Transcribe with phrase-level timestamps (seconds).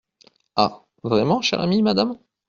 [0.55, 0.83] Ah!
[1.03, 2.17] vraiment, cher ami, madame!